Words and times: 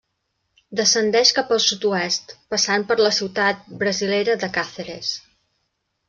Descendeix 0.77 1.33
cap 1.39 1.51
al 1.57 1.59
sud-oest, 1.65 2.33
passant 2.53 2.85
per 2.91 2.97
la 3.07 3.11
ciutat 3.17 3.61
brasilera 3.83 4.37
de 4.45 4.49
Càceres. 4.57 5.13